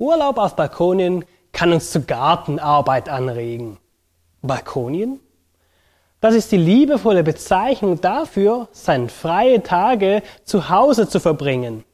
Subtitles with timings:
[0.00, 3.76] Urlaub auf Balkonien kann uns zur Gartenarbeit anregen.
[4.40, 5.20] Balkonien?
[6.22, 11.84] Das ist die liebevolle Bezeichnung dafür, seine freie Tage zu Hause zu verbringen.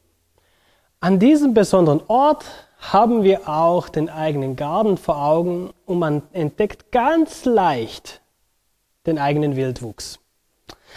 [1.01, 2.45] An diesem besonderen Ort
[2.79, 8.21] haben wir auch den eigenen Garten vor Augen und man entdeckt ganz leicht
[9.05, 10.19] den eigenen Wildwuchs.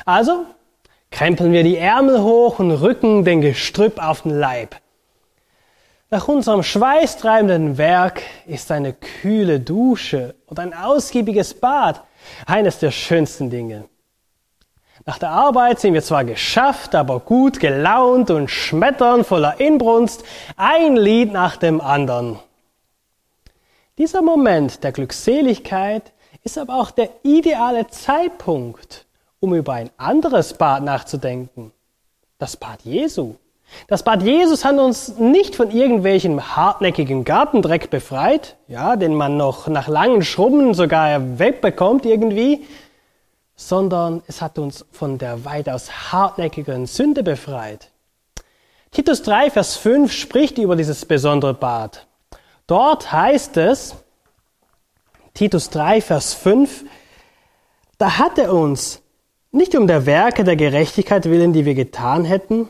[0.04, 0.44] Also
[1.10, 4.76] krempeln wir die Ärmel hoch und rücken den Gestrüpp auf den Leib.
[6.12, 12.02] Nach unserem schweißtreibenden Werk ist eine kühle Dusche und ein ausgiebiges Bad
[12.46, 13.84] eines der schönsten Dinge.
[15.06, 20.24] Nach der Arbeit sind wir zwar geschafft, aber gut gelaunt und schmettern voller Inbrunst
[20.56, 22.40] ein Lied nach dem anderen.
[23.96, 29.06] Dieser Moment der Glückseligkeit ist aber auch der ideale Zeitpunkt,
[29.38, 31.70] um über ein anderes Bad nachzudenken.
[32.38, 33.36] Das Bad Jesu.
[33.86, 39.68] Das Bad Jesus hat uns nicht von irgendwelchem hartnäckigen Gartendreck befreit, ja, den man noch
[39.68, 42.66] nach langen Schrubben sogar wegbekommt irgendwie,
[43.56, 47.90] sondern es hat uns von der weitaus hartnäckigen Sünde befreit.
[48.90, 52.06] Titus 3, Vers 5 spricht über dieses besondere Bad.
[52.66, 53.94] Dort heißt es,
[55.34, 56.84] Titus 3, Vers 5,
[57.98, 59.02] da hat er uns
[59.52, 62.68] nicht um der Werke der Gerechtigkeit willen, die wir getan hätten,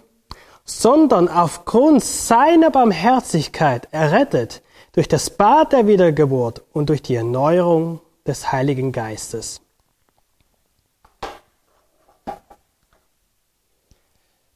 [0.65, 8.53] sondern aufgrund seiner Barmherzigkeit errettet durch das Bad der Wiedergeburt und durch die Erneuerung des
[8.53, 9.61] Heiligen Geistes.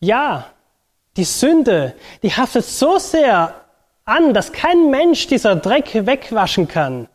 [0.01, 0.47] Ja,
[1.17, 3.55] die Sünde, die haftet so sehr
[4.05, 7.09] an, dass kein Mensch dieser Dreck wegwaschen kann.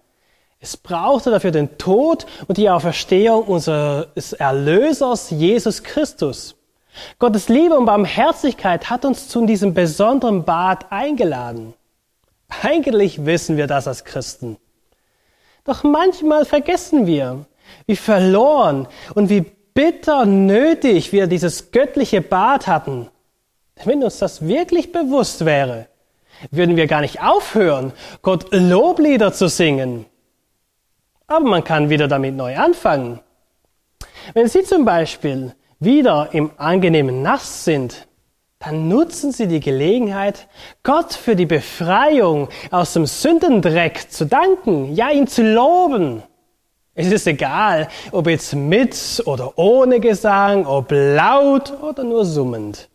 [0.59, 6.55] Es brauchte dafür den Tod und die Auferstehung unseres Erlösers Jesus Christus.
[7.17, 11.73] Gottes Liebe und Barmherzigkeit hat uns zu diesem besonderen Bad eingeladen.
[12.63, 14.57] Eigentlich wissen wir das als Christen.
[15.65, 17.45] Doch manchmal vergessen wir,
[17.85, 23.09] wie verloren und wie bitter nötig wir dieses göttliche Bad hatten.
[23.85, 25.87] Wenn uns das wirklich bewusst wäre,
[26.51, 30.05] würden wir gar nicht aufhören, Gott Loblieder zu singen.
[31.27, 33.19] Aber man kann wieder damit neu anfangen.
[34.33, 38.07] Wenn Sie zum Beispiel wieder im angenehmen Nass sind,
[38.59, 40.47] dann nutzen Sie die Gelegenheit,
[40.83, 46.23] Gott für die Befreiung aus dem Sündendreck zu danken, ja ihn zu loben.
[46.93, 52.89] Es ist egal, ob jetzt mit oder ohne Gesang, ob laut oder nur summend.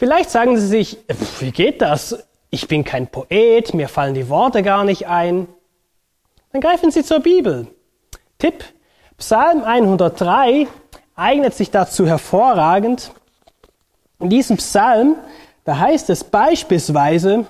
[0.00, 0.98] Vielleicht sagen Sie sich,
[1.38, 2.26] wie geht das?
[2.50, 5.46] Ich bin kein Poet, mir fallen die Worte gar nicht ein.
[6.52, 7.68] Dann greifen Sie zur Bibel.
[8.38, 8.64] Tipp,
[9.18, 10.66] Psalm 103
[11.16, 13.12] eignet sich dazu hervorragend.
[14.20, 15.16] In diesem Psalm,
[15.64, 17.46] da heißt es beispielsweise,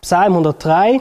[0.00, 1.00] Psalm 103,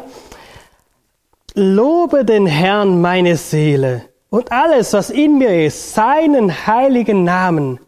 [1.53, 7.79] Lobe den Herrn meine Seele und alles, was in mir ist, seinen heiligen Namen.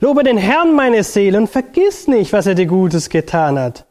[0.00, 3.86] Lobe den Herrn meine Seele und vergiss nicht, was er dir Gutes getan hat,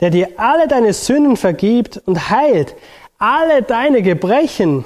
[0.00, 2.74] der dir alle deine Sünden vergibt und heilt
[3.18, 4.84] alle deine Gebrechen.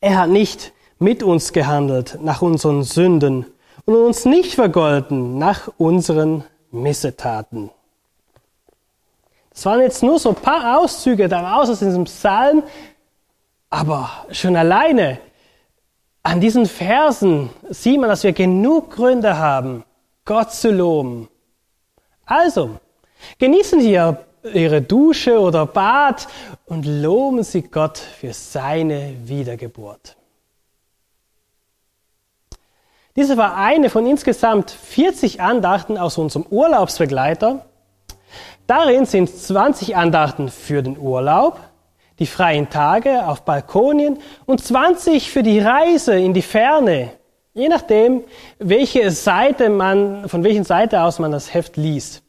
[0.00, 3.46] Er hat nicht mit uns gehandelt nach unseren Sünden
[3.86, 7.70] und uns nicht vergolten nach unseren Missetaten.
[9.50, 12.62] Das waren jetzt nur so ein paar Auszüge daraus aus diesem Psalm,
[13.70, 15.18] aber schon alleine
[16.22, 19.84] an diesen Versen sieht man, dass wir genug Gründe haben,
[20.26, 21.28] Gott zu loben.
[22.26, 22.78] Also,
[23.38, 23.98] genießen Sie
[24.52, 26.28] Ihre Dusche oder Bad
[26.66, 30.16] und loben Sie Gott für seine Wiedergeburt.
[33.16, 37.66] Diese war eine von insgesamt 40 Andachten aus unserem Urlaubsbegleiter.
[38.68, 41.58] Darin sind 20 Andachten für den Urlaub,
[42.20, 47.10] die freien Tage auf Balkonien und 20 für die Reise in die Ferne,
[47.52, 48.22] je nachdem,
[48.60, 52.22] welche Seite man, von welchen Seite aus man das Heft liest.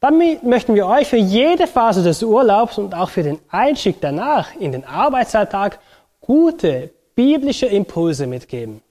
[0.00, 4.52] Damit möchten wir euch für jede Phase des Urlaubs und auch für den Einstieg danach
[4.56, 5.78] in den Arbeitsalltag
[6.20, 8.82] gute biblische Impulse mitgeben.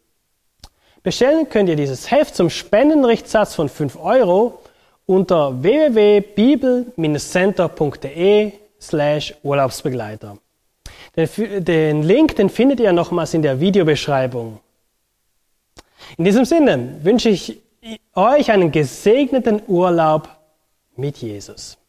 [1.03, 4.59] Bestellen könnt ihr dieses Heft zum Spendenrichtsatz von 5 Euro
[5.07, 10.37] unter www.bibel-center.de slash Urlaubsbegleiter.
[11.15, 14.59] Den, den Link, den findet ihr nochmals in der Videobeschreibung.
[16.17, 17.59] In diesem Sinne wünsche ich
[18.13, 20.29] euch einen gesegneten Urlaub
[20.95, 21.79] mit Jesus.